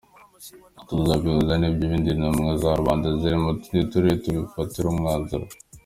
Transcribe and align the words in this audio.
Tuzabihuza 0.87 1.53
n’iby’izindi 1.57 2.09
ntumwa 2.17 2.51
za 2.61 2.71
rubanda 2.79 3.07
ziri 3.19 3.37
mu 3.43 3.51
tundi 3.61 3.81
turere, 3.91 4.15
tubifatire 4.23 4.87
umwanzuro. 4.89 5.45